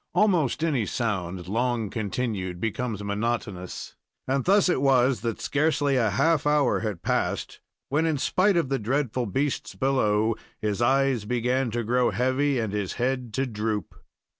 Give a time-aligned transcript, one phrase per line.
[0.15, 3.95] Almost any sound long continued becomes monotonous,
[4.27, 8.69] and thus it was that scarcely a half hour had passed when, in spite of
[8.69, 13.93] the dreadful beasts below, his eyes began to grow heavy and his head to droop.